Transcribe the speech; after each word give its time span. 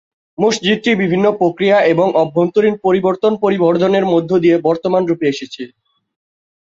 মসজিদটি 0.37 0.91
বিভিন্ন 1.01 1.25
প্রক্রিয়া 1.39 1.77
এবং 1.93 2.07
অভ্যন্তরীণ 2.21 2.75
পরিবর্তন-পরিবর্ধনের 2.85 4.05
মধ্য 4.13 4.31
দিয়ে 4.43 4.55
বর্তমান 4.67 5.01
রূপে 5.05 5.25
এসেছে। 5.27 5.63